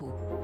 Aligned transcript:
Échos. 0.00 0.39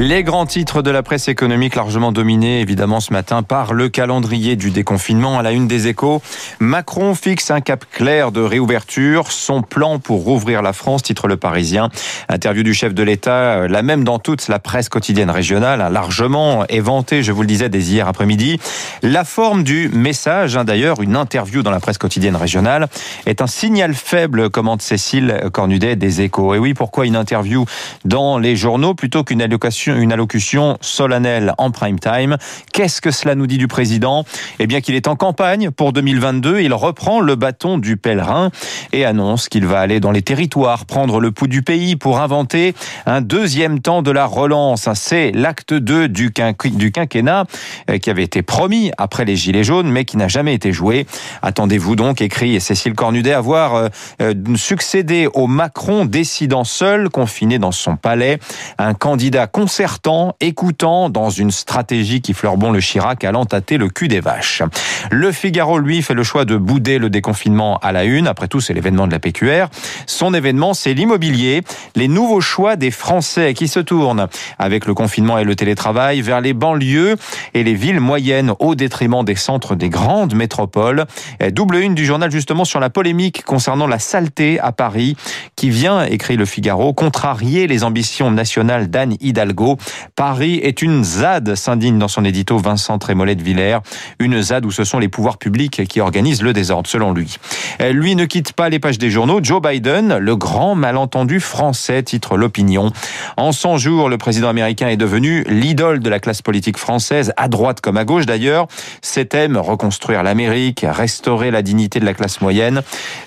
Les 0.00 0.22
grands 0.22 0.46
titres 0.46 0.80
de 0.80 0.92
la 0.92 1.02
presse 1.02 1.26
économique 1.26 1.74
largement 1.74 2.12
dominés 2.12 2.60
évidemment 2.60 3.00
ce 3.00 3.12
matin 3.12 3.42
par 3.42 3.74
le 3.74 3.88
calendrier 3.88 4.54
du 4.54 4.70
déconfinement 4.70 5.40
à 5.40 5.42
la 5.42 5.50
une 5.50 5.66
des 5.66 5.88
échos. 5.88 6.22
Macron 6.60 7.16
fixe 7.16 7.50
un 7.50 7.60
cap 7.60 7.84
clair 7.90 8.30
de 8.30 8.40
réouverture, 8.40 9.32
son 9.32 9.60
plan 9.60 9.98
pour 9.98 10.22
rouvrir 10.22 10.62
la 10.62 10.72
France, 10.72 11.02
titre 11.02 11.26
le 11.26 11.36
Parisien. 11.36 11.88
Interview 12.28 12.62
du 12.62 12.74
chef 12.74 12.94
de 12.94 13.02
l'État, 13.02 13.66
la 13.66 13.82
même 13.82 14.04
dans 14.04 14.20
toute 14.20 14.46
la 14.46 14.60
presse 14.60 14.88
quotidienne 14.88 15.30
régionale, 15.30 15.80
hein, 15.80 15.88
largement 15.88 16.64
éventée, 16.68 17.24
je 17.24 17.32
vous 17.32 17.40
le 17.40 17.48
disais, 17.48 17.68
dès 17.68 17.80
hier 17.80 18.06
après-midi. 18.06 18.60
La 19.02 19.24
forme 19.24 19.64
du 19.64 19.88
message, 19.88 20.56
hein, 20.56 20.62
d'ailleurs, 20.62 21.02
une 21.02 21.16
interview 21.16 21.64
dans 21.64 21.72
la 21.72 21.80
presse 21.80 21.98
quotidienne 21.98 22.36
régionale, 22.36 22.86
est 23.26 23.42
un 23.42 23.48
signal 23.48 23.94
faible, 23.94 24.48
commente 24.48 24.80
Cécile 24.80 25.40
Cornudet 25.52 25.96
des 25.96 26.20
échos. 26.20 26.54
Et 26.54 26.58
oui, 26.58 26.72
pourquoi 26.72 27.04
une 27.04 27.16
interview 27.16 27.64
dans 28.04 28.38
les 28.38 28.54
journaux 28.54 28.94
plutôt 28.94 29.24
qu'une 29.24 29.42
allocation 29.42 29.87
une 29.96 30.12
allocution 30.12 30.76
solennelle 30.80 31.54
en 31.58 31.70
prime 31.70 31.98
time. 31.98 32.36
Qu'est-ce 32.72 33.00
que 33.00 33.10
cela 33.10 33.34
nous 33.34 33.46
dit 33.46 33.58
du 33.58 33.68
président? 33.68 34.24
Eh 34.58 34.66
bien 34.66 34.80
qu'il 34.80 34.94
est 34.94 35.08
en 35.08 35.16
campagne 35.16 35.70
pour 35.70 35.92
2022. 35.92 36.60
Il 36.60 36.74
reprend 36.74 37.20
le 37.20 37.34
bâton 37.34 37.78
du 37.78 37.96
pèlerin 37.96 38.50
et 38.92 39.04
annonce 39.04 39.48
qu'il 39.48 39.66
va 39.66 39.80
aller 39.80 40.00
dans 40.00 40.10
les 40.10 40.22
territoires, 40.22 40.84
prendre 40.84 41.20
le 41.20 41.30
pouls 41.30 41.46
du 41.46 41.62
pays 41.62 41.96
pour 41.96 42.20
inventer 42.20 42.74
un 43.06 43.20
deuxième 43.20 43.80
temps 43.80 44.02
de 44.02 44.10
la 44.10 44.26
relance. 44.26 44.88
C'est 44.94 45.32
l'acte 45.32 45.74
2 45.74 46.08
du, 46.08 46.32
quinquennat 46.32 47.46
euh, 47.90 47.98
qui 47.98 48.10
avait 48.10 48.24
été 48.24 48.42
promis 48.42 48.90
après 48.98 49.24
les 49.24 49.36
Gilets 49.36 49.64
jaunes, 49.64 49.90
mais 49.90 50.04
qui 50.04 50.16
n'a 50.16 50.28
jamais 50.28 50.54
été 50.54 50.72
joué. 50.72 51.06
Attendez-vous 51.42 51.96
donc, 51.96 52.20
écrit 52.20 52.60
Cécile 52.60 52.94
Cornudet, 52.94 53.32
à 53.32 53.40
voir 53.40 53.74
euh, 53.74 53.88
euh, 54.20 54.34
succéder 54.56 55.28
au 55.34 55.46
Macron 55.46 56.04
décidant 56.04 56.64
seul, 56.64 57.08
confiné 57.08 57.58
dans 57.58 57.72
son 57.72 57.96
palais, 57.96 58.38
un 58.78 58.94
candidat 58.94 59.46
concertant, 59.78 60.34
écoutant, 60.40 61.08
dans 61.08 61.30
une 61.30 61.52
stratégie 61.52 62.20
qui 62.20 62.34
fleure 62.34 62.56
bon 62.56 62.72
le 62.72 62.80
Chirac, 62.80 63.22
allant 63.22 63.44
tâter 63.44 63.78
le 63.78 63.88
cul 63.88 64.08
des 64.08 64.18
vaches. 64.18 64.64
Le 65.12 65.30
Figaro, 65.30 65.78
lui, 65.78 66.02
fait 66.02 66.14
le 66.14 66.24
choix 66.24 66.44
de 66.44 66.56
bouder 66.56 66.98
le 66.98 67.10
déconfinement 67.10 67.78
à 67.78 67.92
la 67.92 68.02
une. 68.02 68.26
Après 68.26 68.48
tout, 68.48 68.60
c'est 68.60 68.74
l'événement 68.74 69.06
de 69.06 69.12
la 69.12 69.20
PQR. 69.20 69.66
Son 70.06 70.34
événement, 70.34 70.74
c'est 70.74 70.94
l'immobilier. 70.94 71.62
Les 71.94 72.08
nouveaux 72.08 72.40
choix 72.40 72.74
des 72.74 72.90
Français 72.90 73.54
qui 73.54 73.68
se 73.68 73.78
tournent, 73.78 74.26
avec 74.58 74.84
le 74.84 74.94
confinement 74.94 75.38
et 75.38 75.44
le 75.44 75.54
télétravail, 75.54 76.22
vers 76.22 76.40
les 76.40 76.54
banlieues 76.54 77.14
et 77.54 77.62
les 77.62 77.74
villes 77.74 78.00
moyennes 78.00 78.54
au 78.58 78.74
détriment 78.74 79.24
des 79.24 79.36
centres 79.36 79.76
des 79.76 79.90
grandes 79.90 80.34
métropoles. 80.34 81.04
Double 81.52 81.76
une 81.76 81.94
du 81.94 82.04
journal, 82.04 82.32
justement, 82.32 82.64
sur 82.64 82.80
la 82.80 82.90
polémique 82.90 83.44
concernant 83.44 83.86
la 83.86 84.00
saleté 84.00 84.58
à 84.58 84.72
Paris, 84.72 85.16
qui 85.58 85.70
vient, 85.70 86.04
écrit 86.04 86.36
le 86.36 86.44
Figaro, 86.44 86.92
contrarier 86.92 87.66
les 87.66 87.82
ambitions 87.82 88.30
nationales 88.30 88.90
d'Anne 88.90 89.16
Hidalgo 89.20 89.76
Paris 90.14 90.60
est 90.62 90.82
une 90.82 91.02
ZAD, 91.02 91.56
s'indigne 91.56 91.98
dans 91.98 92.06
son 92.06 92.24
édito 92.24 92.58
Vincent 92.58 92.96
Trémollet 92.98 93.34
de 93.34 93.42
Villers. 93.42 93.78
Une 94.20 94.40
ZAD 94.40 94.64
où 94.64 94.70
ce 94.70 94.84
sont 94.84 95.00
les 95.00 95.08
pouvoirs 95.08 95.36
publics 95.36 95.84
qui 95.88 96.00
organisent 96.00 96.42
le 96.42 96.52
désordre, 96.52 96.88
selon 96.88 97.12
lui. 97.12 97.38
Lui 97.80 98.14
ne 98.14 98.24
quitte 98.24 98.52
pas 98.52 98.68
les 98.68 98.78
pages 98.78 98.98
des 98.98 99.10
journaux. 99.10 99.40
Joe 99.42 99.60
Biden, 99.60 100.18
le 100.18 100.36
grand 100.36 100.76
malentendu 100.76 101.40
français, 101.40 102.04
titre 102.04 102.36
l'opinion. 102.36 102.92
En 103.36 103.50
100 103.50 103.78
jours, 103.78 104.08
le 104.08 104.16
président 104.16 104.48
américain 104.48 104.86
est 104.86 104.96
devenu 104.96 105.42
l'idole 105.48 105.98
de 105.98 106.08
la 106.08 106.20
classe 106.20 106.40
politique 106.40 106.76
française, 106.76 107.32
à 107.36 107.48
droite 107.48 107.80
comme 107.80 107.96
à 107.96 108.04
gauche 108.04 108.26
d'ailleurs. 108.26 108.68
Ses 109.02 109.26
thèmes, 109.26 109.56
reconstruire 109.56 110.22
l'Amérique, 110.22 110.86
restaurer 110.88 111.50
la 111.50 111.62
dignité 111.62 111.98
de 111.98 112.04
la 112.04 112.14
classe 112.14 112.40
moyenne, 112.40 112.82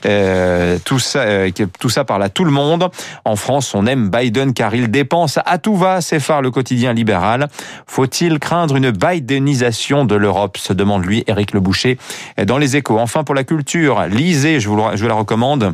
euh, 0.05 0.77
tout, 0.85 0.99
ça, 0.99 1.19
euh, 1.19 1.51
tout 1.77 1.89
ça 1.89 2.05
à 2.21 2.29
tout 2.29 2.45
le 2.45 2.51
monde. 2.51 2.89
En 3.25 3.35
France, 3.35 3.73
on 3.75 3.85
aime 3.85 4.09
Biden 4.09 4.53
car 4.53 4.73
il 4.75 4.89
dépense 4.91 5.39
à 5.45 5.57
tout 5.57 5.75
va, 5.75 6.01
phare 6.01 6.41
le 6.41 6.51
quotidien 6.51 6.93
libéral. 6.93 7.47
Faut-il 7.87 8.39
craindre 8.39 8.75
une 8.75 8.91
Bidenisation 8.91 10.05
de 10.05 10.15
l'Europe 10.15 10.57
se 10.57 10.73
demande 10.73 11.05
lui 11.05 11.23
Éric 11.27 11.53
Le 11.53 11.59
Boucher 11.59 11.97
dans 12.45 12.57
les 12.57 12.77
échos. 12.77 12.99
Enfin 12.99 13.23
pour 13.23 13.35
la 13.35 13.43
culture, 13.43 14.05
lisez, 14.07 14.59
je 14.59 14.69
vous 14.69 14.77
la 14.77 15.13
recommande. 15.13 15.73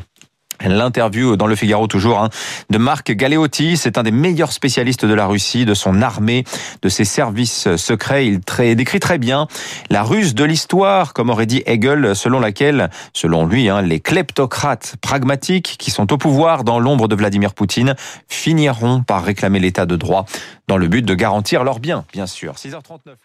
L'interview 0.66 1.35
dans 1.35 1.47
le 1.47 1.56
Figaro 1.56 1.88
toujours 1.88 2.19
hein, 2.19 2.29
de 2.69 2.78
Marc 2.78 3.12
Galeotti, 3.12 3.78
c'est 3.78 3.97
un 3.97 4.03
des 4.03 4.12
meilleurs 4.12 4.51
spécialistes 4.51 5.06
de 5.06 5.13
la 5.13 5.25
Russie, 5.25 5.66
de 5.66 5.73
son 5.73 6.01
armée, 6.01 6.44
de 6.81 6.90
ses 6.90 7.06
services 7.06 7.75
secrets. 7.75 8.28
Il 8.28 8.41
décrit 8.75 9.00
très 9.00 9.18
bien 9.18 9.47
la 9.90 10.03
ruse 10.03 10.35
de 10.35 10.44
l'histoire, 10.44 11.13
comme 11.13 11.29
aurait 11.29 11.45
dit 11.45 11.63
Hegel, 11.66 12.16
selon 12.16 12.40
laquelle, 12.40 12.90
selon 13.13 13.45
lui, 13.45 13.69
hein, 13.69 13.81
les 13.81 14.00
kleptocrates 14.00 14.95
pragmatiques 15.01 15.75
qui 15.78 15.91
sont 15.91 16.12
au 16.12 16.18
pouvoir 16.18 16.63
dans 16.63 16.79
l'ombre 16.79 17.07
de 17.07 17.16
Vladimir 17.16 17.53
Poutine 17.53 17.95
finiront 18.28 19.03
par 19.03 19.24
réclamer 19.24 19.59
l'état 19.59 19.85
de 19.85 19.95
droit 19.95 20.25
dans 20.68 20.78
le 20.78 20.88
but 20.88 21.03
de 21.03 21.13
garantir 21.16 21.63
leurs 21.63 21.79
biens, 21.79 22.06
bien 22.12 22.28
sûr. 22.28 22.53
6h39. 22.53 23.16